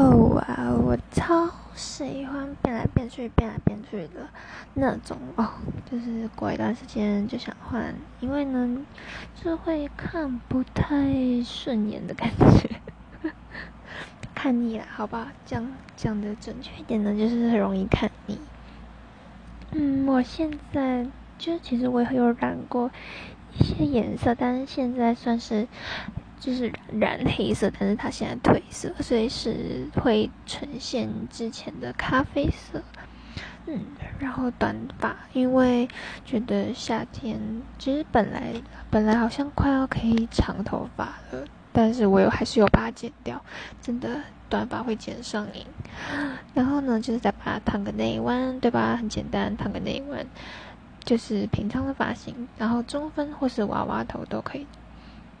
[0.00, 4.26] 哦啊，我超喜欢变来变去、变来变去的
[4.72, 5.46] 那种哦，
[5.90, 8.78] 就是过一段时间就想换，因为呢，
[9.34, 10.94] 就会看不太
[11.44, 12.80] 顺眼的感觉，
[14.34, 15.32] 看腻了，好吧？
[15.44, 18.38] 讲讲的准确一点呢，就是很容易看腻。
[19.72, 21.06] 嗯，我现在
[21.36, 22.90] 就其实我也有染过
[23.58, 25.68] 一些颜色，但是现在算是。
[26.40, 32.82] 就是染黑色，但是它现在褪色，所以是会呈现之前的咖啡色。
[33.66, 33.78] 嗯，
[34.18, 35.86] 然后短发，因为
[36.24, 37.38] 觉得夏天
[37.78, 38.54] 其实本来
[38.90, 43.40] 本来好像快要可以长头发了，但是我又还是有把它剪掉，
[43.80, 45.64] 真的短发会剪上瘾。
[46.54, 48.96] 然后呢，就是再把它烫个内弯，对吧？
[48.96, 50.26] 很简单，烫个内弯，
[51.04, 54.66] 就是平常的发型，然后中分或是娃娃头都可以。